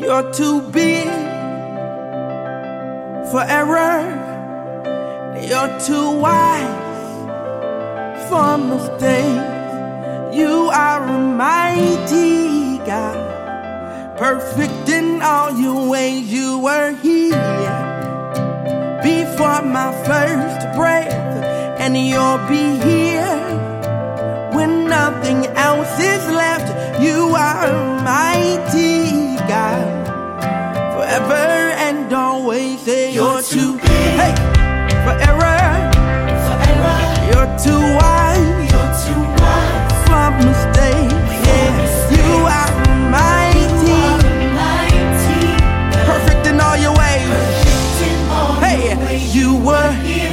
[0.00, 1.06] You're too big
[3.30, 4.00] for error.
[5.42, 7.04] You're too wise
[8.30, 10.34] for mistakes.
[10.34, 16.32] You are a mighty God, perfect in all your ways.
[16.32, 17.60] You were here
[19.02, 21.12] before my first breath,
[21.78, 23.36] and you'll be here
[24.54, 26.68] when nothing else is left.
[27.02, 28.89] You are mighty
[32.10, 32.80] and always.
[32.80, 34.18] Say you're too big.
[34.18, 34.34] Hey
[35.06, 35.54] forever.
[37.28, 38.72] You're too wise.
[40.06, 41.30] For mistakes.
[41.46, 41.72] Yeah,
[42.16, 42.72] you are
[43.14, 44.02] mighty,
[46.06, 47.28] perfect in all your ways.
[48.58, 50.29] Hey, you were before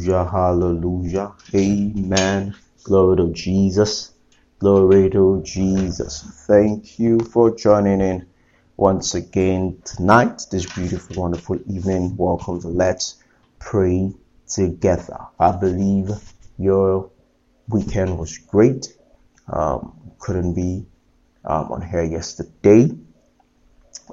[0.00, 1.32] Hallelujah, hallelujah.
[1.54, 2.54] Amen.
[2.84, 4.12] Glory to Jesus.
[4.58, 6.22] Glory to Jesus.
[6.46, 8.26] Thank you for joining in
[8.78, 12.16] once again tonight, this beautiful, wonderful evening.
[12.16, 13.22] Welcome to Let's
[13.58, 14.14] Pray
[14.48, 15.18] Together.
[15.38, 16.08] I believe
[16.56, 17.10] your
[17.68, 18.96] weekend was great.
[19.52, 20.86] Um, couldn't be
[21.44, 22.88] um, on here yesterday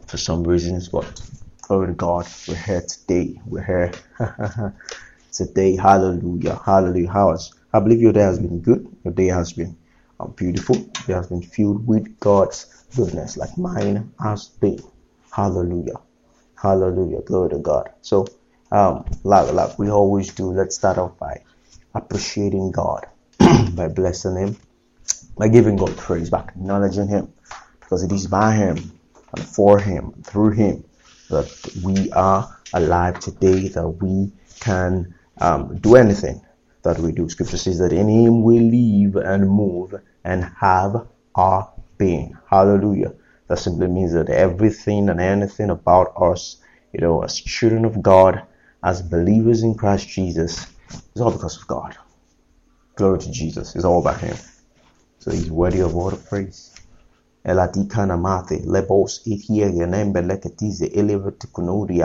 [0.05, 1.21] for some reasons, but
[1.61, 3.39] glory to God, we're here today.
[3.45, 3.91] We're here
[5.37, 5.75] today.
[5.75, 6.59] Hallelujah.
[6.65, 7.37] Hallelujah.
[7.73, 8.87] I believe your day has been good.
[9.03, 9.77] Your day has been
[10.19, 10.75] um, beautiful.
[10.75, 14.79] It has been filled with God's goodness, like mine has been.
[15.31, 15.99] Hallelujah.
[16.55, 17.21] Hallelujah.
[17.21, 17.91] Glory to God.
[18.01, 18.25] So,
[18.71, 21.43] um, like, like we always do, let's start off by
[21.93, 23.05] appreciating God,
[23.75, 24.57] by blessing Him,
[25.37, 27.31] by giving God praise, by acknowledging Him,
[27.79, 28.77] because it is by Him
[29.33, 30.83] and for Him, through Him,
[31.29, 31.47] that
[31.83, 36.41] we are alive today, that we can um, do anything
[36.83, 37.29] that we do.
[37.29, 42.37] Scripture says that in Him we live and move and have our being.
[42.49, 43.13] Hallelujah.
[43.47, 46.57] That simply means that everything and anything about us,
[46.93, 48.43] you know, as children of God,
[48.83, 50.67] as believers in Christ Jesus,
[51.15, 51.97] is all because of God.
[52.95, 53.75] Glory to Jesus.
[53.75, 54.35] It's all about Him.
[55.19, 56.73] So He's worthy of all the praise.
[57.45, 60.81] Mate lebos leketize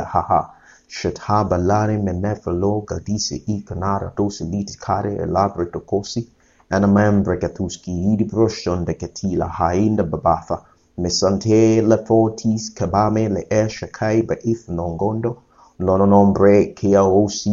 [0.04, 0.61] haha.
[0.88, 6.26] Shetha balare menefalo gadise ikanara dosi liti kare elabre tokosi.
[6.70, 10.62] Anamembre katuski idi broshon de ketila hainda babatha.
[10.98, 15.36] Mesante le fortis kabame le eshakai ba if nongondo.
[15.78, 17.02] Nono nombre kia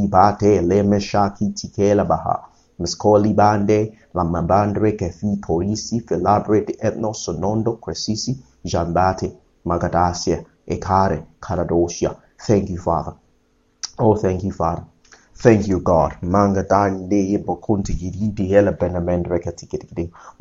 [0.10, 2.50] bate le meshaki tikela baha.
[2.80, 10.78] Mescoli bande la mabandre che fi toisi filabre di etno sonondo cresisi jambate magadasia e
[10.78, 12.16] care caradosia.
[12.48, 13.16] Thank you, Father.
[14.00, 14.86] Oh, thank you, Father.
[15.36, 16.18] Thank you, God.
[16.22, 16.30] We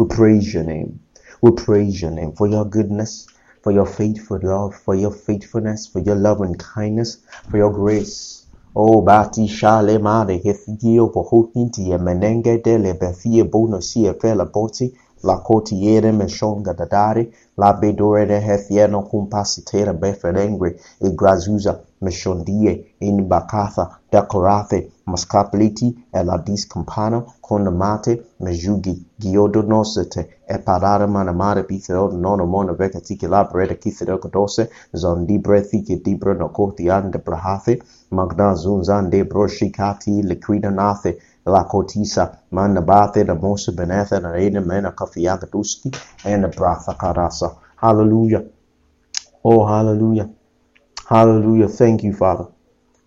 [0.07, 1.01] praise your name.
[1.41, 3.27] We praise your name for your goodness,
[3.63, 7.19] for your faithful love, for your faithfulness, for your love and kindness,
[7.49, 8.47] for your grace.
[8.75, 14.97] Oh, bati shale mare hefigio pohutinti e menenge dele befie bono si e fela boti
[15.23, 22.95] la cotiere me shonga da dare la bedore de hefieno compasitera beferengre e grazuza Meshondie,
[23.03, 30.29] Inbakatha, Dakorathe, Maskapliti, Eladis Campano, Konamate, Mejugi, Giodo Nosete,
[31.09, 37.81] Manamare, Pithero, Nono Mona Veca Tikila, Breda Kithero Codose, Zondibre, Thiki Dibra, Nocotian de Brahathe,
[38.11, 41.65] Magna Zunzan Broshikati, Liquida Nathe, La
[42.53, 48.45] Manabathe, the Mosa Benetha, and Aiden Mena Kafiagaduski, and the Hallelujah.
[49.45, 50.29] Oh, hallelujah.
[51.09, 52.47] Hallelujah thank you father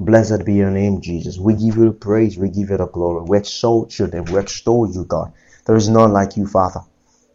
[0.02, 1.38] Blessed be your name, Jesus.
[1.38, 2.36] We give you the praise.
[2.36, 3.24] We give you the glory.
[3.24, 4.26] We exalt your name.
[4.26, 5.32] We extol you, God.
[5.68, 6.80] There is none like you, Father.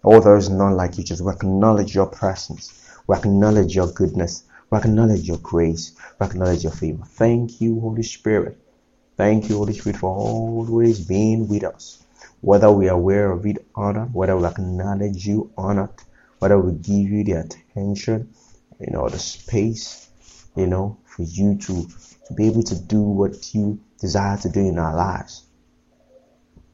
[0.02, 1.04] Oh, there is none like you.
[1.04, 2.72] Just we acknowledge your presence.
[3.06, 4.42] We acknowledge your goodness.
[4.68, 5.92] We acknowledge your grace.
[6.18, 7.04] We acknowledge your favor.
[7.04, 8.58] Thank you, Holy Spirit.
[9.16, 12.02] Thank you, Holy Spirit, for always being with us.
[12.40, 16.02] Whether we are aware of it or not, whether we acknowledge you or not,
[16.40, 18.34] whether we give you the attention,
[18.80, 20.05] you know, the space,
[20.56, 21.86] you know, for you to
[22.26, 25.46] to be able to do what you desire to do in our lives.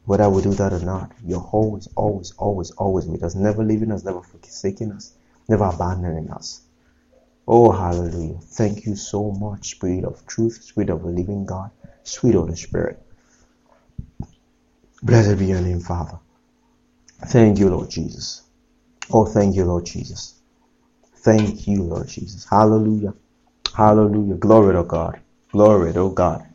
[0.04, 3.92] Whether we do that or not, you're always, always, always, always with us, never leaving
[3.92, 5.14] us, never forsaking us,
[5.48, 6.62] never abandoning us.
[7.46, 8.38] Oh, hallelujah.
[8.40, 11.70] Thank you so much, Spirit of truth, Spirit of the living God,
[12.02, 13.00] sweet Holy Spirit.
[15.02, 16.18] Blessed be your name, Father.
[17.26, 18.42] Thank you, Lord Jesus.
[19.12, 20.40] Oh, thank you, Lord Jesus.
[21.16, 22.46] Thank you, Lord Jesus.
[22.48, 23.14] Hallelujah.
[23.74, 24.34] Hallelujah.
[24.34, 25.18] Glory to God.
[25.50, 26.46] Glory to God.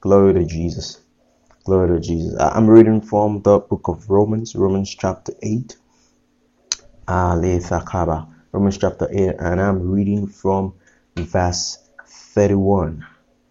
[0.00, 1.00] Glory to Jesus.
[1.64, 2.38] Glory to Jesus.
[2.38, 5.74] I'm reading from the book of Romans, Romans chapter 8.
[7.08, 10.74] Romans chapter 8, and I'm reading from
[11.16, 13.06] verse 31.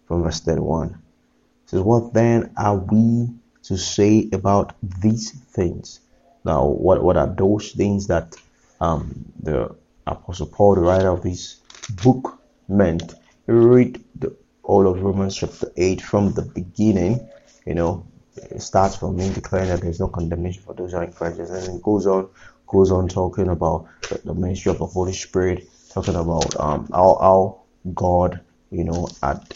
[0.06, 0.90] From verse 31.
[0.90, 3.28] It says, What then are we
[3.64, 5.98] to say about these things?
[6.44, 8.36] Now, what, what are those things that
[8.80, 9.74] um, the
[10.10, 11.60] Apostle Paul, the writer of this
[12.02, 12.38] book,
[12.68, 13.14] meant.
[13.46, 17.28] Read the, all of Romans chapter 8 from the beginning.
[17.66, 21.04] You know, it starts from him declaring that there's no condemnation for those who are
[21.04, 22.28] in Christ and it goes on,
[22.66, 27.18] goes on talking about the, the ministry of the Holy Spirit, talking about um how,
[27.20, 27.60] how
[27.94, 28.40] God,
[28.70, 29.54] you know, at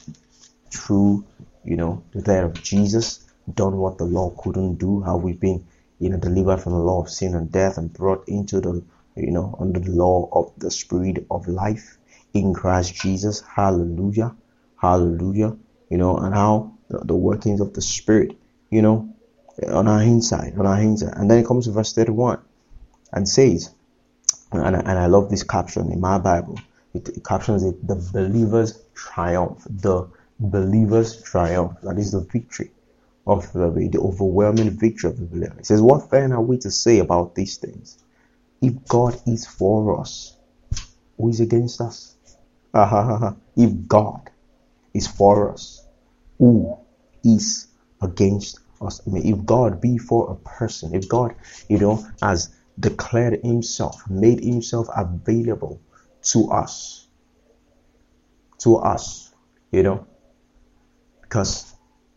[0.70, 1.25] through
[1.64, 5.64] you know the death of Jesus, done what the law couldn't do, how we've been
[5.99, 8.82] you know delivered from the law of sin and death and brought into the
[9.16, 11.99] you know under the law of the spirit of life
[12.35, 13.40] in Christ Jesus.
[13.40, 14.35] Hallelujah.
[14.76, 15.56] Hallelujah.
[15.88, 18.37] You know, and how the, workings of the Spirit,
[18.71, 19.09] you know,
[19.68, 21.14] on our inside, on our inside.
[21.16, 22.40] And then it comes to verse 31
[23.12, 23.71] and says,
[24.52, 26.59] and I, and I love this caption in my Bible.
[26.92, 29.64] It, it captions it, the believer's triumph.
[29.68, 31.78] The believer's triumph.
[31.83, 32.71] That is the victory
[33.26, 35.56] of the, the overwhelming victory of the believer.
[35.59, 38.03] It says, What then are we to say about these things?
[38.61, 40.37] If God is for us,
[41.16, 42.16] who is against us?
[43.56, 44.30] if God
[44.92, 45.87] is for us,
[46.38, 46.76] who
[47.25, 47.68] is
[48.02, 49.00] against us?
[49.06, 51.34] I mean, if God be for a person, if God,
[51.68, 55.80] you know, has declared himself, made himself available
[56.23, 57.06] to us,
[58.58, 59.32] to us,
[59.70, 60.06] you know,
[61.23, 61.75] because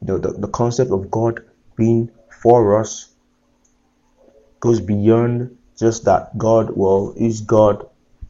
[0.07, 1.43] know, the, the concept of God
[1.75, 2.09] being
[2.41, 3.09] for us
[4.59, 7.87] goes beyond just that God, well, is God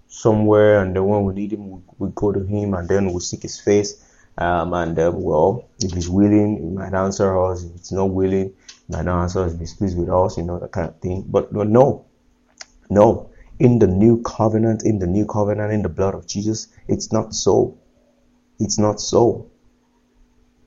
[0.08, 3.20] somewhere, and then when we need Him, we, we go to Him, and then we
[3.22, 4.04] seek His face.
[4.38, 7.64] Um, and uh, well, if He's willing, He might answer us.
[7.64, 8.54] If He's not willing,
[8.88, 9.54] He might not answer us.
[9.54, 11.26] If He's pleased with us, you know, that kind of thing.
[11.28, 12.06] But, but no,
[12.90, 13.30] no.
[13.60, 17.34] In the new covenant, in the new covenant, in the blood of Jesus, it's not
[17.34, 17.78] so.
[18.60, 19.50] It's not so.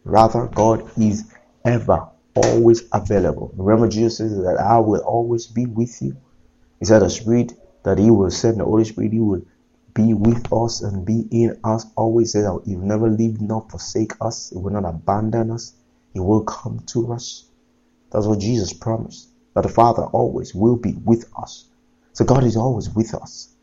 [0.04, 1.32] Rather, God is
[1.64, 3.52] ever, always available.
[3.56, 6.16] Remember, Jesus says that I will always be with you.
[6.80, 7.52] He said, the Spirit
[7.84, 9.42] that He will send, the Holy Spirit, He will
[9.94, 11.86] be with us and be in us.
[11.96, 14.50] Always says that He will never leave nor forsake us.
[14.50, 15.74] He will not abandon us.
[16.12, 17.44] He will come to us.
[18.10, 19.28] That's what Jesus promised.
[19.54, 21.66] That the Father always will be with us.
[22.14, 23.54] So God is always with us.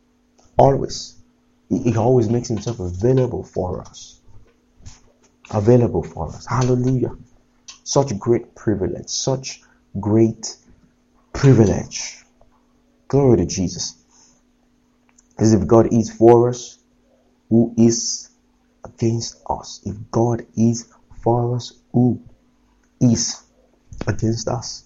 [0.58, 1.16] Always.
[1.68, 4.18] He, he always makes Himself available for us
[5.52, 6.46] available for us.
[6.46, 7.16] Hallelujah.
[7.84, 9.62] Such great privilege, such
[10.00, 10.56] great
[11.34, 12.18] privilege.
[13.08, 13.96] Glory to Jesus.
[15.40, 16.80] As if God is for us,
[17.50, 18.30] who is
[18.84, 19.82] against us?
[19.86, 20.92] If God is
[21.24, 22.22] for us, who
[23.00, 23.44] is
[24.08, 24.84] against us?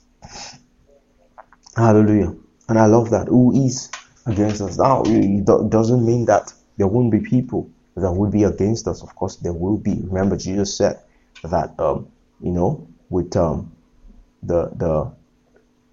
[1.75, 2.35] Hallelujah.
[2.69, 3.27] And I love that.
[3.27, 3.89] Who is
[4.25, 4.77] against us?
[4.77, 9.01] Now, it doesn't mean that there won't be people that will be against us.
[9.01, 10.01] Of course, there will be.
[10.03, 10.99] Remember, Jesus said
[11.43, 12.07] that um,
[12.41, 13.71] you know, with um,
[14.43, 15.11] the the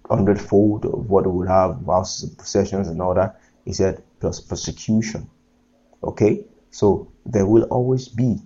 [0.09, 4.39] hundredfold of what we would have, houses and possessions and all that, he said plus
[4.39, 5.29] persecution.
[6.03, 8.37] Okay, so there will always be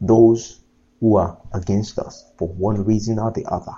[0.00, 0.60] those
[1.00, 3.74] who are against us for one reason or the other.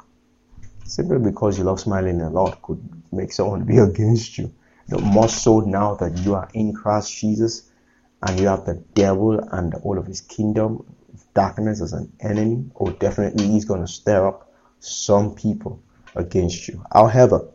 [0.84, 2.80] Simply because you love smiling a lot could
[3.12, 4.52] make someone be against you.
[4.88, 7.70] The more so now that you are in Christ Jesus,
[8.22, 10.84] and you have the devil and all of his kingdom
[11.34, 15.82] darkness as an enemy, oh, definitely he's going to stir up some people
[16.16, 16.84] against you.
[16.92, 17.48] However,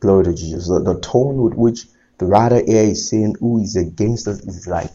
[0.00, 0.68] glory to Jesus.
[0.68, 1.86] The, the tone with which
[2.18, 4.90] the writer here is saying who is against us is like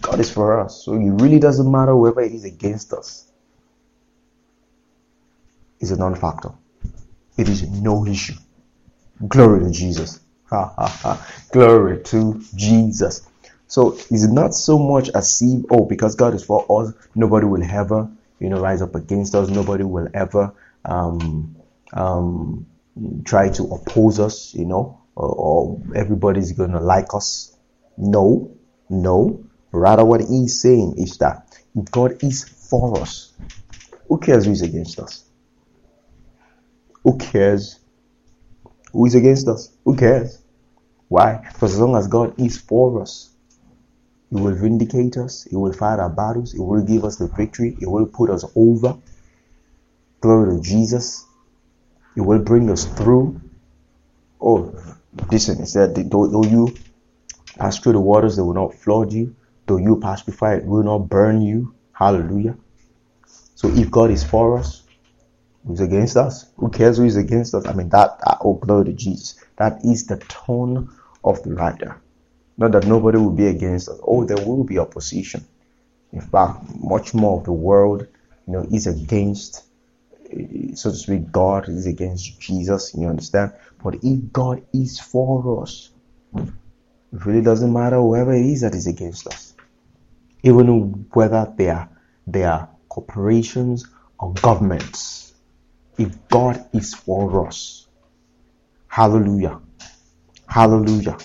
[0.00, 0.84] God is for us.
[0.84, 3.30] So it really doesn't matter whether it is against us.
[5.80, 6.50] It's a non-factor.
[7.36, 8.34] It is no issue.
[9.26, 10.20] Glory to Jesus.
[10.50, 11.26] Ha ha ha.
[11.50, 13.28] Glory to Jesus.
[13.66, 17.62] So it's not so much as if, oh, because God is for us, nobody will
[17.62, 19.48] ever, you know, rise up against us.
[19.48, 20.52] Nobody will ever
[20.84, 21.56] um,
[21.92, 22.66] um,
[23.24, 27.56] try to oppose us, you know, or, or everybody's going to like us.
[27.96, 28.56] No,
[28.88, 29.44] no.
[29.72, 33.32] Rather, what he's saying is that if God is for us,
[34.08, 35.24] who cares who is against us?
[37.04, 37.78] Who cares
[38.92, 39.74] who is against us?
[39.84, 40.42] Who cares?
[41.08, 41.40] Why?
[41.52, 43.34] Because as long as God is for us,
[44.30, 45.44] he will vindicate us.
[45.44, 46.52] He will fight our battles.
[46.52, 47.76] He will give us the victory.
[47.78, 48.96] He will put us over.
[50.22, 51.26] Glory to Jesus.
[52.16, 53.40] It will bring us through.
[54.40, 54.72] Oh,
[55.30, 56.74] listen, he said, though, you
[57.58, 59.34] pass through the waters, they will not flood you.
[59.66, 61.74] Though you pass through fire, it will not burn you.
[61.92, 62.56] Hallelujah.
[63.56, 64.82] So if God is for us,
[65.66, 66.46] who's against us?
[66.56, 67.66] Who cares who is against us?
[67.66, 69.36] I mean, that, oh, glory to Jesus.
[69.56, 70.88] That is the tone
[71.24, 72.00] of the writer.
[72.58, 73.98] Not that nobody will be against us.
[74.02, 75.44] Oh, there will be opposition.
[76.12, 78.06] In fact, much more of the world,
[78.46, 79.64] you know, is against,
[80.74, 82.94] so to speak, God is against Jesus.
[82.94, 83.52] You understand?
[83.82, 85.90] But if God is for us,
[86.34, 89.54] it really doesn't matter whoever it is that is against us,
[90.42, 90.66] even
[91.12, 91.88] whether they are
[92.26, 93.86] they are corporations
[94.18, 95.34] or governments.
[95.98, 97.86] If God is for us,
[98.88, 99.60] hallelujah,
[100.46, 101.18] hallelujah.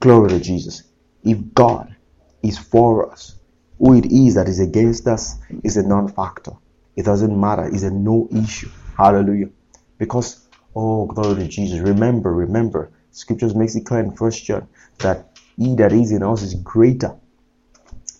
[0.00, 0.84] Glory to Jesus.
[1.22, 1.94] If God
[2.42, 3.34] is for us,
[3.78, 6.52] who it is that is against us is a non factor.
[6.96, 7.66] It doesn't matter.
[7.66, 8.70] It's a no issue.
[8.96, 9.50] Hallelujah.
[9.98, 11.80] Because, oh, glory to Jesus.
[11.80, 16.42] Remember, remember, scriptures makes it clear in First John that he that is in us
[16.42, 17.14] is greater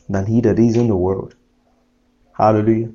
[0.09, 1.35] than he that is in the world.
[2.37, 2.92] Hallelujah.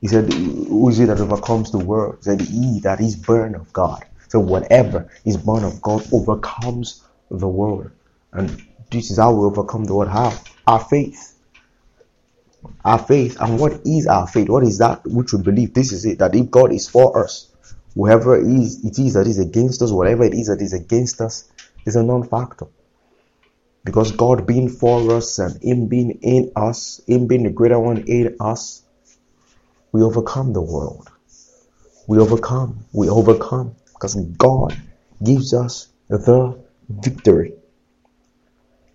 [0.00, 2.18] He said, Who is it that overcomes the world?
[2.18, 4.04] He said, He that is born of God.
[4.28, 7.90] So whatever is born of God overcomes the world.
[8.32, 10.10] And this is how we overcome the world.
[10.10, 10.38] How?
[10.66, 11.37] Our faith.
[12.84, 13.40] Our faith.
[13.40, 14.48] And what is our faith?
[14.48, 15.74] What is that which we believe?
[15.74, 16.18] This is it.
[16.18, 17.52] That if God is for us,
[17.94, 21.20] whoever it is, it is that is against us, whatever it is that is against
[21.20, 21.50] us,
[21.86, 22.66] is a non-factor.
[23.84, 28.04] Because God being for us and Him being in us, Him being the greater one
[28.06, 28.82] in us,
[29.92, 31.08] we overcome the world.
[32.06, 32.84] We overcome.
[32.92, 33.76] We overcome.
[33.94, 34.76] Because God
[35.24, 37.54] gives us the victory.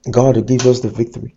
[0.10, 1.36] God gives us the victory.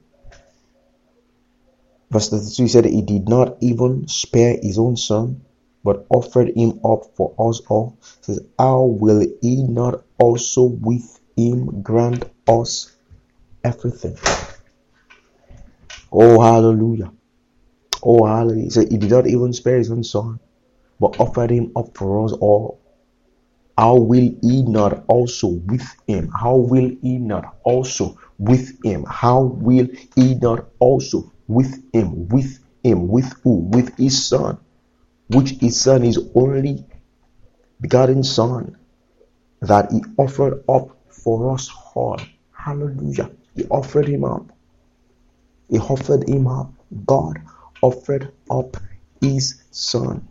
[2.10, 5.42] Verse 32 he said he did not even spare his own son,
[5.82, 7.98] but offered him up for us all.
[8.20, 12.96] Says, How will he not also with him grant us
[13.64, 14.16] everything?
[16.12, 17.12] Oh hallelujah.
[18.02, 18.64] Oh hallelujah.
[18.64, 20.38] He said he did not even spare his own son,
[21.00, 22.80] but offered him up for us all.
[23.76, 26.30] How will he not also with him?
[26.30, 29.04] How will he not also with him?
[29.06, 32.28] How will he not also with him?
[32.28, 33.08] With him?
[33.08, 33.68] With who?
[33.70, 34.58] With his son,
[35.28, 36.84] which his son is only
[37.80, 38.76] begotten son
[39.60, 42.20] that he offered up for us all.
[42.52, 43.30] Hallelujah.
[43.54, 44.46] He offered him up.
[45.68, 46.72] He offered him up.
[47.04, 47.40] God
[47.82, 48.76] offered up
[49.20, 50.26] his son.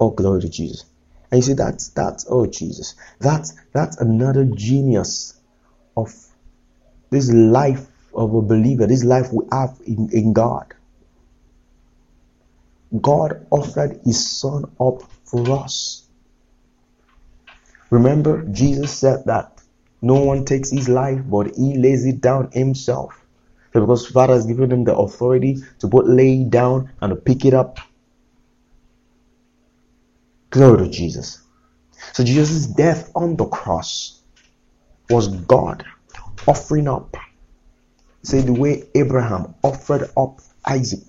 [0.00, 0.84] Oh, glory to Jesus.
[1.30, 5.38] And you see, that's that's oh Jesus, that's that's another genius
[5.96, 6.14] of
[7.10, 7.86] this life
[8.18, 10.74] of a believer, this life we have in, in God.
[13.00, 16.06] God offered his son up for us.
[17.90, 19.60] Remember, Jesus said that
[20.02, 23.24] no one takes his life, but he lays it down himself.
[23.72, 27.16] So because Father has given him the authority to both lay it down and to
[27.16, 27.78] pick it up.
[30.50, 31.42] Glory to Jesus.
[32.12, 34.22] So Jesus' death on the cross
[35.10, 35.84] was God
[36.46, 37.16] offering up.
[38.22, 41.06] Say the way Abraham offered up Isaac.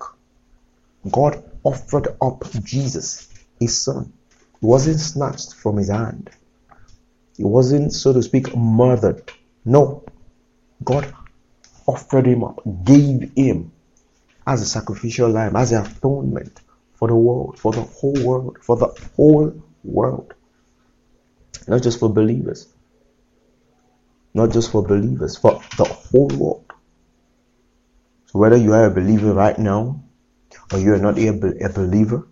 [1.10, 4.12] God offered up Jesus, his son.
[4.60, 6.30] He wasn't snatched from his hand.
[7.36, 9.30] He wasn't, so to speak, murdered.
[9.64, 10.04] No.
[10.84, 11.14] God
[11.86, 13.72] offered him up, gave him
[14.46, 16.60] as a sacrificial lamb, as an atonement
[16.94, 20.34] for the world, for the whole world, for the whole world.
[21.66, 22.68] Not just for believers.
[24.34, 26.69] Not just for believers, for the whole world.
[28.30, 30.04] So whether you are a believer right now
[30.72, 31.28] or you are not a,
[31.64, 32.28] a believer,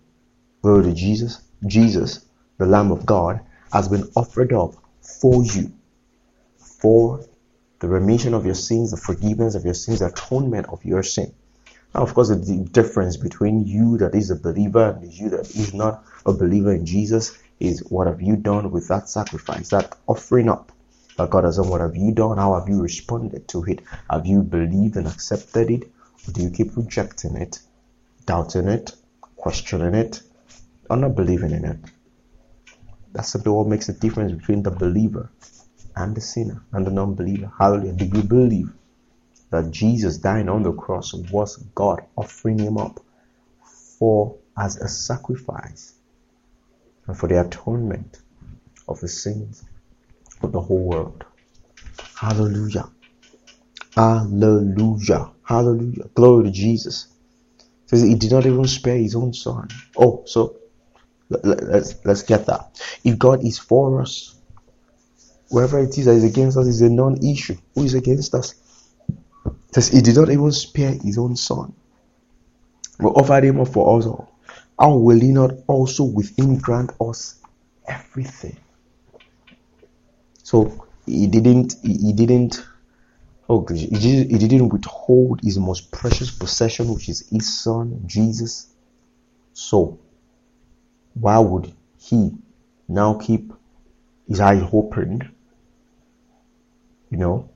[0.61, 1.41] glory to Jesus.
[1.67, 2.25] Jesus,
[2.57, 3.41] the Lamb of God,
[3.73, 5.73] has been offered up for you
[6.57, 7.25] for
[7.79, 11.33] the remission of your sins, the forgiveness of your sins, the atonement of your sin.
[11.93, 15.73] Now, of course, the difference between you that is a believer and you that is
[15.73, 20.47] not a believer in Jesus is what have you done with that sacrifice, that offering
[20.47, 20.71] up
[21.19, 21.67] that God done?
[21.67, 22.37] What have you done?
[22.37, 23.81] How have you responded to it?
[24.09, 25.83] Have you believed and accepted it?
[26.27, 27.59] Or do you keep rejecting it,
[28.25, 28.95] doubting it,
[29.35, 30.21] questioning it,
[30.89, 31.77] or not believing in it?
[33.11, 35.29] That's simply what makes the difference between the believer
[35.95, 37.51] and the sinner and the non-believer.
[37.57, 37.93] Hallelujah.
[37.93, 38.71] Do you believe
[39.49, 42.99] that Jesus dying on the cross was God offering him up
[43.97, 45.95] for as a sacrifice
[47.07, 48.19] and for the atonement
[48.87, 49.65] of the sins
[50.41, 51.25] of the whole world.
[52.15, 52.89] Hallelujah.
[53.95, 55.31] Hallelujah.
[55.43, 56.05] Hallelujah.
[56.13, 57.07] Glory to Jesus.
[57.87, 59.67] says he did not even spare his own son.
[59.97, 60.57] Oh, so
[61.29, 62.81] let's let's get that.
[63.03, 64.35] If God is for us,
[65.49, 67.57] whoever it is that is against us is a non-issue.
[67.75, 68.55] Who is against us?
[69.71, 71.73] says he did not even spare his own son,
[72.99, 74.31] but offered him up for us all.
[74.79, 77.35] How will he not also with him grant us
[77.87, 78.57] everything?
[80.49, 82.65] So he didn't he, didn't
[83.47, 88.73] oh he he didn't withhold his most precious possession, which is his son Jesus.
[89.53, 89.99] So
[91.13, 92.31] why would he
[92.87, 93.53] now keep
[94.27, 95.29] his eyes opened?
[97.11, 97.49] You know,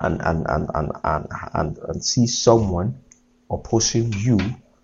[0.00, 2.98] and and and and and, and, and see someone
[3.48, 4.40] opposing you,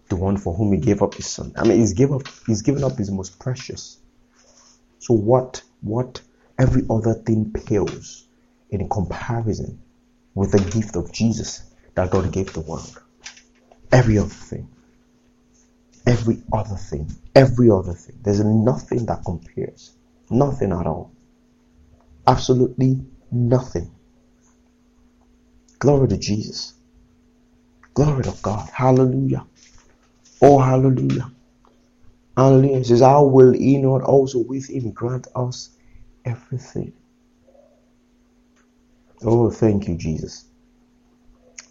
[0.09, 1.53] the one for whom he gave up his son.
[1.57, 3.99] I mean, he's given up he's given up his most precious.
[5.01, 6.21] So what what
[6.61, 8.29] every other thing pales
[8.71, 9.81] in comparison
[10.35, 13.03] with the gift of Jesus that God gave the world.
[13.91, 14.69] Every other thing.
[16.07, 17.11] Every other thing.
[17.35, 18.17] Every other thing.
[18.23, 19.97] There's nothing that compares.
[20.31, 21.11] Nothing at all.
[22.27, 23.01] Absolutely
[23.33, 23.91] nothing.
[25.79, 26.75] Glory to Jesus.
[27.95, 28.69] Glory to God.
[28.71, 29.45] Hallelujah.
[30.43, 31.31] Oh, hallelujah.
[32.37, 32.79] Hallelujah.
[32.79, 35.71] It says, I will he not also with him grant us
[36.25, 36.93] everything?
[39.23, 40.47] Oh, thank you, Jesus.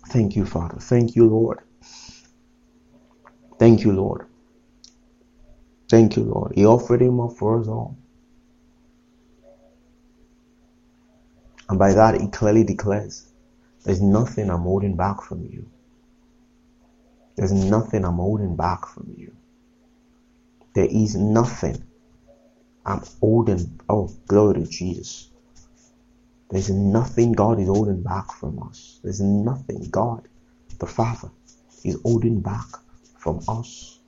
[0.10, 0.78] Thank you, Father.
[0.80, 1.60] Thank you, Lord.
[3.58, 4.28] Thank you, Lord.
[5.90, 6.54] Thank you, Lord.
[6.56, 7.98] He offered him up for us all.
[11.70, 13.28] And by that, he clearly declares
[13.84, 15.70] there's nothing I'm holding back from you.
[17.36, 19.36] There's nothing I'm holding back from you.
[20.74, 21.84] There is nothing
[22.86, 23.80] I'm holding.
[23.90, 25.30] Oh, glory to Jesus.
[26.50, 29.00] There's nothing God is holding back from us.
[29.04, 30.28] There's nothing God,
[30.80, 31.30] the Father,
[31.84, 32.66] is holding back
[33.18, 34.00] from us,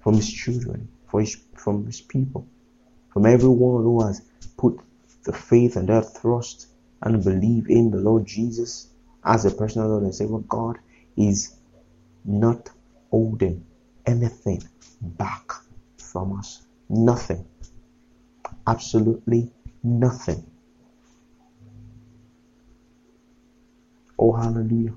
[0.00, 2.46] from His children, for his, from His people,
[3.12, 4.20] from everyone who has
[4.58, 4.78] put
[5.24, 6.66] the faith and their trust
[7.00, 8.88] and believe in the Lord Jesus
[9.24, 10.38] as a personal Lord and Savior.
[10.38, 10.78] God
[11.16, 11.56] is
[12.24, 12.68] not
[13.10, 13.64] holding
[14.04, 14.62] anything
[15.00, 15.52] back
[15.98, 16.65] from us.
[16.88, 17.44] Nothing.
[18.66, 19.50] Absolutely
[19.82, 20.44] nothing.
[24.18, 24.94] Oh, hallelujah.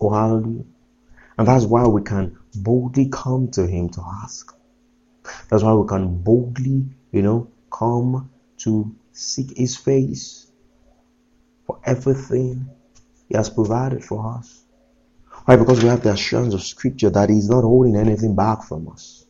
[0.00, 0.64] Oh, hallelujah.
[1.36, 4.54] And that's why we can boldly come to Him to ask.
[5.48, 10.50] That's why we can boldly, you know, come to seek His face
[11.66, 12.68] for everything
[13.28, 14.62] He has provided for us.
[15.44, 15.56] Why?
[15.56, 19.24] Because we have the assurance of Scripture that He's not holding anything back from us.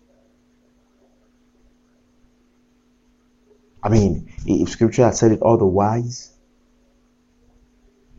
[3.89, 6.31] I mean, if Scripture had said it otherwise,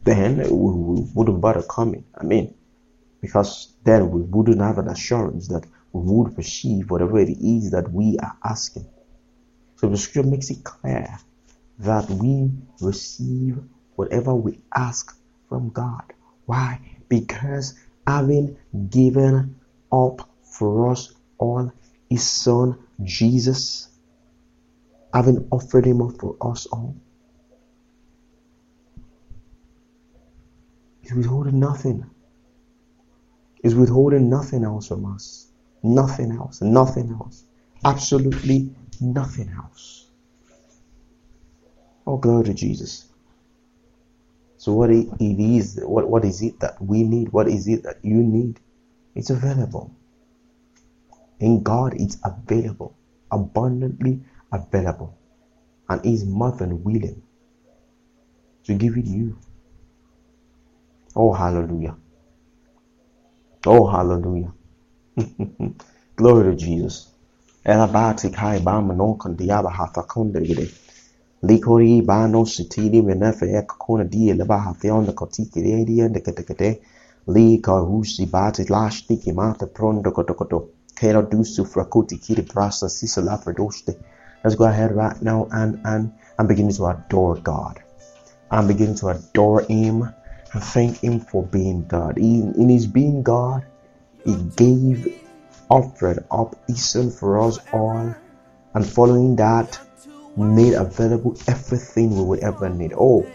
[0.04, 2.06] then we, wouldn't bother coming.
[2.20, 2.56] I mean,
[3.22, 7.92] because then we wouldn't have an assurance that we would receive whatever it is that
[7.92, 8.88] we are asking.
[9.76, 11.20] So the scripture makes it clear
[11.78, 12.50] that we
[12.82, 13.60] receive
[13.96, 15.16] whatever we ask
[15.50, 16.02] from God.
[16.48, 16.80] Why?
[17.10, 17.78] Because
[18.08, 18.58] having
[18.90, 19.60] given
[19.92, 21.72] up for us all
[22.10, 23.89] his son Jesus,
[25.14, 26.96] having offered him up for us all,
[31.02, 32.06] He's withholding nothing.
[33.64, 35.48] He's withholding nothing else from us.
[35.82, 36.62] Nothing else.
[36.62, 37.46] Nothing else.
[37.84, 38.70] Absolutely
[39.02, 40.08] nothing else.
[42.06, 43.06] Oh, glory to Jesus.
[44.58, 47.32] So what it is, what, what is it that we need?
[47.32, 48.60] What is it that you need?
[49.16, 49.96] It's available.
[51.40, 52.96] In God, it's available.
[53.32, 55.18] Abundantly available.
[55.90, 57.22] And is more than willing
[58.66, 59.38] to give it you.
[61.16, 61.96] Oh, hallelujah.
[63.66, 64.54] Oh, hallelujah.
[66.16, 67.08] Glory to Jesus.
[67.66, 70.70] Elabati kai bama non kondiaba hafa kondegede.
[71.44, 76.80] Likori bano sitili menefe ekakona die leba hafion de kotiki de die de ketekete.
[77.28, 80.70] Li karusi bati lash tiki mata prondo kotokoto.
[80.96, 83.98] Kero dusu frakuti kiri brasa sisa la fredoste.
[84.44, 87.82] Let's go ahead right now and and and begin to adore God.
[88.52, 90.04] I'm beginning to adore Him
[90.54, 92.18] and thank Him for being God.
[92.18, 93.66] He, in His being God,
[94.26, 95.22] He gave,
[95.70, 98.16] offered up His Son for us all,
[98.74, 99.80] and following that,
[100.36, 102.94] made available everything we would ever need.
[102.98, 103.28] Oh,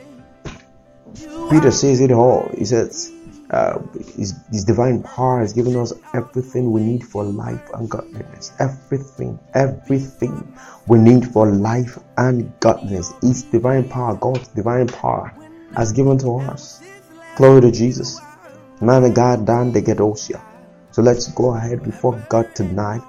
[1.51, 2.51] Peter says it all.
[2.57, 3.13] He says,
[3.51, 3.79] uh,
[4.17, 8.53] his, his, divine power has given us everything we need for life and godliness.
[8.59, 13.13] Everything, everything we need for life and godliness.
[13.21, 15.33] His divine power, God's divine power,
[15.77, 16.83] has given to us.
[17.37, 18.21] Glory to Jesus.
[18.81, 20.43] Man of God, Dan de Gedosia.
[20.91, 23.03] So let's go ahead before God tonight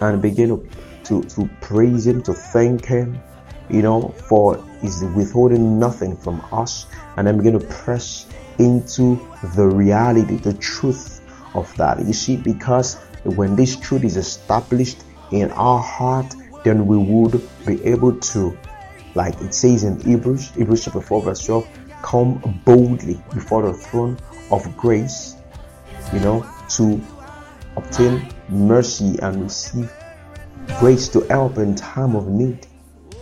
[0.00, 0.68] and begin to,
[1.04, 3.18] to, to praise Him, to thank Him,
[3.70, 6.86] you know, for He's withholding nothing from us.
[7.16, 8.26] And then begin to press
[8.58, 9.16] into
[9.54, 11.20] the reality, the truth
[11.54, 12.04] of that.
[12.04, 17.84] You see, because when this truth is established in our heart, then we would be
[17.84, 18.56] able to,
[19.14, 21.68] like it says in Hebrews, Hebrews chapter 4, verse 12,
[22.02, 24.18] come boldly before the throne
[24.50, 25.36] of grace,
[26.12, 27.00] you know, to
[27.76, 29.92] obtain mercy and receive
[30.78, 32.66] grace to help in time of need.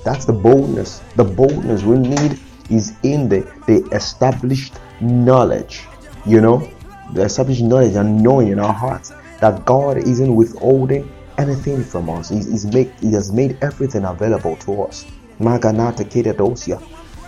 [0.05, 1.01] That's the boldness.
[1.17, 2.39] The boldness we need
[2.71, 5.85] is in the, the established knowledge,
[6.27, 6.69] you know,
[7.13, 12.29] the established knowledge and knowing in our hearts that God isn't withholding anything from us.
[12.31, 15.07] He's, he's make, he has made everything available to us.
[15.41, 16.81] Maganata Kedadosia.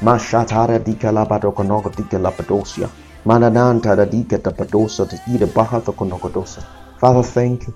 [0.02, 2.88] Mashatara dika labado konogo dika labadosia.
[3.26, 6.64] Manananta da dika tapadosa to ida bahatha konogodosa.
[6.98, 7.74] Father, thank you.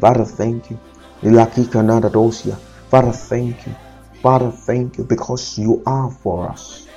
[0.00, 0.78] Father, thank you.
[1.22, 2.56] Ilakika nada dosia.
[2.90, 3.74] Father, thank you.
[4.22, 6.88] Father, thank you because you are for us.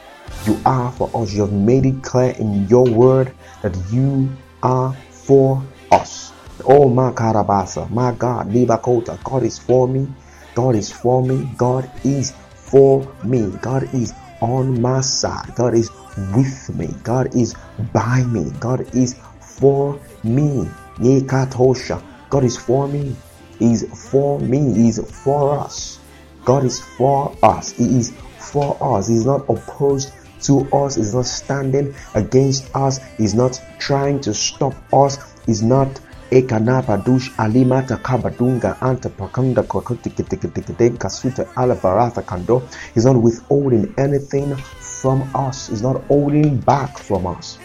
[0.47, 1.33] You are for us.
[1.33, 4.29] You have made it clear in your word that you
[4.63, 6.31] are for us.
[6.65, 10.07] Oh my Karabasa, my God, Libakota, God is for me.
[10.55, 11.47] God is for me.
[11.57, 13.51] God is for me.
[13.61, 15.53] God is on my side.
[15.55, 15.91] God is
[16.33, 16.87] with me.
[17.03, 17.53] God is
[17.93, 18.51] by me.
[18.59, 20.67] God is for me.
[20.97, 22.01] Yekatosha.
[22.29, 23.15] God is for me.
[23.59, 24.73] He's for me.
[24.73, 26.00] He's for us.
[26.45, 27.71] God is for us.
[27.71, 29.07] He is for us.
[29.07, 30.95] He's not opposed to us.
[30.95, 32.99] He's not standing against us.
[33.17, 35.17] He's not trying to stop us.
[35.45, 35.99] He's not
[36.31, 42.61] ekanapadush alimata kabadunga anta pakanda kasuta alabaratha kando.
[42.93, 45.67] He's not withholding anything from us.
[45.67, 47.59] He's not holding back from us.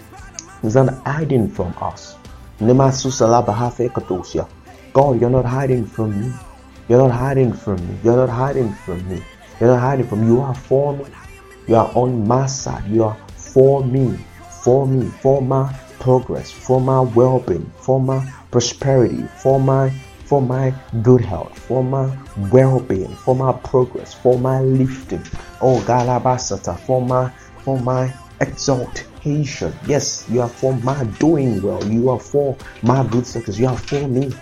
[0.62, 2.17] He's not hiding from us.
[4.99, 6.33] God, you're not hiding from me.
[6.88, 7.99] You're not hiding from me.
[8.05, 9.22] You're not hiding from me.
[9.61, 10.27] You're not hiding from me.
[10.29, 11.05] You are for me.
[11.66, 12.88] You are on my side.
[12.88, 14.18] You are for me.
[14.62, 15.09] For me.
[15.09, 16.53] For my progress.
[16.53, 17.72] For my well-being.
[17.81, 19.22] For my prosperity.
[19.42, 19.92] For my
[20.27, 22.12] for my good health, for my
[22.51, 25.22] well-being, for my progress, for my lifting.
[25.61, 27.31] Oh Galabasata, for my
[27.62, 29.72] for my exaltation.
[29.87, 31.85] Yes, you are for my doing well.
[31.87, 33.59] You are for my good success.
[33.59, 34.33] You are for me.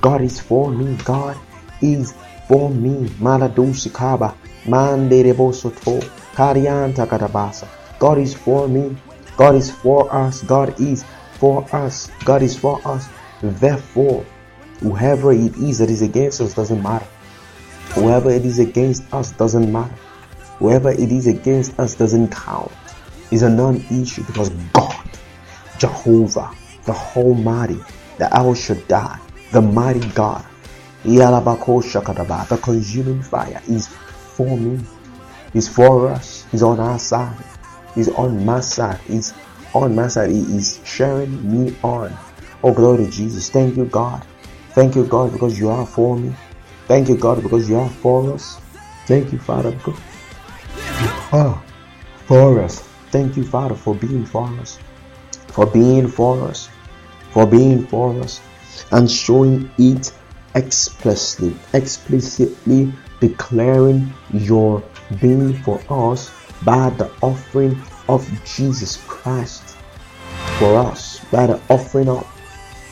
[0.00, 0.96] God is for me.
[1.04, 1.38] God
[1.82, 2.14] is
[2.48, 3.08] for me.
[3.20, 4.34] Maladusikaba.
[4.66, 6.00] Manderebosoto.
[6.34, 7.68] Karianta katabasa.
[7.98, 8.96] God is for me.
[9.36, 10.42] God is for us.
[10.42, 11.04] God is
[11.38, 12.10] for us.
[12.24, 13.08] God is for us.
[13.42, 14.24] Therefore,
[14.80, 17.06] Whoever it is that is against us doesn't matter.
[17.92, 19.94] Whoever it is against us doesn't matter.
[20.58, 22.72] Whoever it is against us doesn't count.
[23.30, 25.04] It's a non-issue because God,
[25.78, 26.50] Jehovah,
[26.86, 27.78] the Almighty,
[28.16, 29.20] the El Shaddai,
[29.52, 30.46] the mighty God,
[31.04, 34.80] the consuming fire is for me.
[35.54, 36.46] Is for us.
[36.50, 37.36] He's on our side.
[37.96, 39.00] is on my side.
[39.08, 39.34] is
[39.74, 40.30] on my side.
[40.30, 42.16] He is sharing me on.
[42.62, 43.50] Oh, glory to Jesus.
[43.50, 44.24] Thank you, God.
[44.70, 46.34] Thank you, God, because you are for me.
[46.86, 48.60] Thank you, God, because you are for us.
[49.06, 49.98] Thank you, Father, because
[51.32, 51.62] oh,
[52.26, 52.80] for us.
[53.10, 54.78] Thank you, Father, for being for us,
[55.48, 56.68] for being for us,
[57.32, 58.40] for being for us,
[58.92, 60.12] and showing it
[60.54, 64.82] explicitly, explicitly declaring your
[65.20, 66.30] being for us
[66.64, 69.76] by the offering of Jesus Christ
[70.58, 72.26] for us, by the offering of,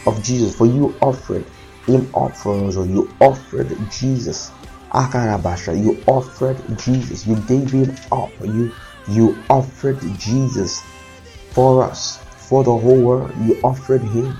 [0.06, 1.44] of Jesus, for you offered
[1.86, 4.50] him up us, or you offered Jesus.
[4.92, 7.26] Akarabasha, you offered Jesus.
[7.26, 8.30] You gave him up.
[8.42, 8.72] You
[9.08, 10.82] you offered Jesus
[11.50, 12.18] for us,
[12.48, 13.32] for the whole world.
[13.44, 14.36] You offered him.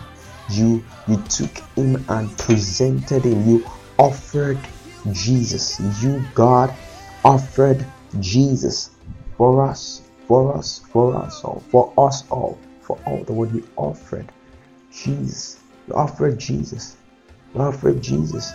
[0.50, 3.48] You you took him and presented him.
[3.48, 3.66] You
[3.98, 4.58] offered
[5.12, 5.80] Jesus.
[6.02, 6.74] You God
[7.24, 7.84] offered
[8.20, 8.90] Jesus
[9.36, 13.68] for us, for us, for us all, for us all, for all the one you
[13.76, 14.30] offered
[14.92, 15.60] Jesus.
[15.86, 16.96] You offered Jesus.
[17.54, 18.52] You offered Jesus.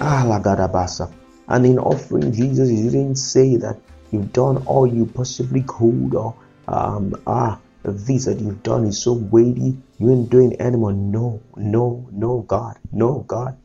[0.00, 1.12] Ah, Lagadabasa.
[1.48, 3.78] And in offering Jesus, you didn't say that
[4.10, 6.34] you've done all you possibly could or
[6.68, 7.58] um, ah,
[7.92, 10.92] this that you've done is so weighty, you ain't doing anymore.
[10.92, 13.56] No, no, no, God, no, God.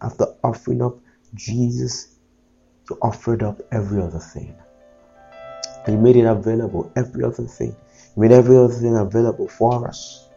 [0.00, 0.98] After offering up
[1.34, 2.16] Jesus,
[2.90, 4.54] you offered up every other thing.
[5.88, 7.74] You made it available, every other thing.
[8.16, 10.28] You made every other thing available for us,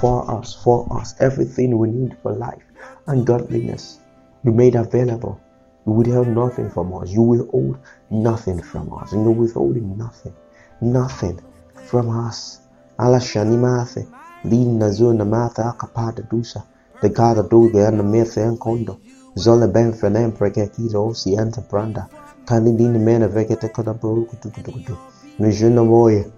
[0.00, 2.64] for us, for us, everything we need for life
[3.06, 4.00] and godliness
[4.44, 5.40] you made available.
[5.86, 7.10] You withheld nothing from us.
[7.10, 7.78] You withhold
[8.10, 9.12] nothing from us.
[9.12, 10.34] And you're withholding nothing.
[10.80, 11.40] Nothing
[11.84, 12.60] from us.
[12.98, 14.06] Allah Shanimathe.
[14.44, 16.62] Lina zona matha akapada dusa.
[17.00, 18.98] The of Doga and the myth and kondo.
[19.36, 22.08] Zola ben fenem prekekito si anta branda.
[22.46, 24.96] Kanidini mena vegete koda baruku tukutukutu.
[25.38, 26.30] Nijuna boye.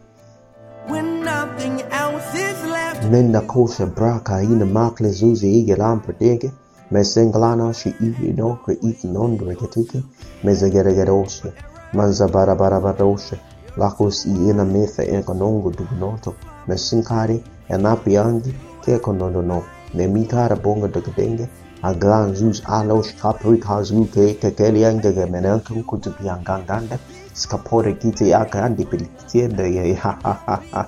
[0.89, 3.05] When nothing else is left.
[3.05, 6.53] Nenda kosha braka ina makle zuzi ige lampredege.
[6.91, 10.03] Mesenglana shi igi no kre iki non reketiki.
[10.45, 11.53] Mezegeregeroshe.
[11.93, 12.29] Manza
[13.77, 16.35] metha e konongo dugnoto.
[16.67, 19.63] Mesinkari e napiangi ke konono no.
[19.95, 21.49] Memikara bonga dugdenge.
[21.83, 26.99] Aglan zus alos kaprik hazu ke kekelianga ge menankan kutupianganganda.
[27.35, 30.87] Skapore kite yaka andi pilitiende ye ha ha ha ha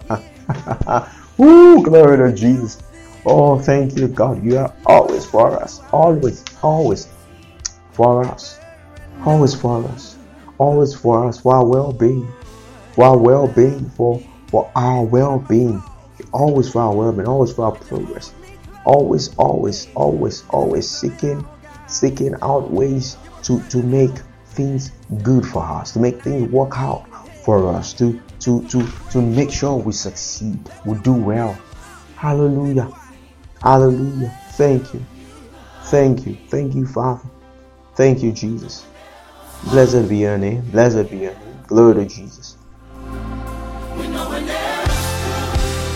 [0.87, 1.09] ha.
[1.41, 2.79] Ooh, glory to Jesus.
[3.25, 4.43] Oh, thank you, God.
[4.43, 5.81] You are always for us.
[5.93, 7.09] Always, always
[7.93, 8.59] for us.
[9.27, 10.17] Always for us.
[10.59, 11.41] Always for us.
[11.41, 12.27] For our well being.
[12.99, 13.89] For our well being.
[13.91, 15.81] For, for our well being.
[16.33, 17.29] Always for our well being.
[17.29, 18.35] Always for our progress.
[18.85, 21.47] Always, always, always, always seeking,
[21.87, 24.11] seeking out ways to, to make
[24.47, 24.91] things
[25.23, 27.07] good for us, to make things work out
[27.45, 31.57] for us, to, to, to, to make sure we succeed, we do well.
[32.17, 32.91] Hallelujah.
[33.63, 34.37] Hallelujah.
[34.55, 35.07] Thank you.
[35.85, 36.37] Thank you.
[36.49, 37.31] Thank you, Father.
[37.95, 38.85] Thank you, Jesus.
[39.71, 40.63] Blessed be your name.
[40.73, 41.63] Blessed be your name.
[41.69, 42.58] Glory to Jesus.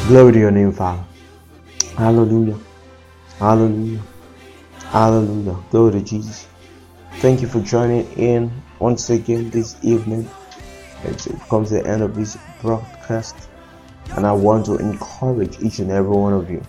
[0.09, 1.05] Glory to your name, Father.
[1.97, 2.59] Hallelujah.
[3.39, 4.03] Hallelujah.
[4.91, 5.57] Hallelujah.
[5.71, 6.49] Glory to Jesus.
[7.21, 10.29] Thank you for joining in once again this evening.
[11.05, 13.37] As It comes to the end of this broadcast.
[14.17, 16.63] And I want to encourage each and every one of you.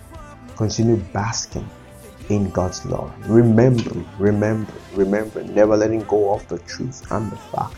[0.56, 1.68] Continue basking
[2.28, 3.12] in God's love.
[3.28, 7.74] Remember, remember, remember, never letting go of the truth and the fact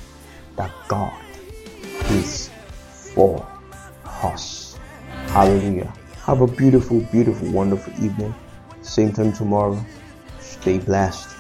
[0.57, 1.13] that God
[2.11, 2.51] is
[3.17, 3.49] for
[4.23, 4.79] us.
[5.29, 5.91] Hallelujah.
[6.27, 8.35] Have a beautiful, beautiful, wonderful evening.
[8.83, 9.83] Same time tomorrow.
[10.39, 11.36] Stay blessed.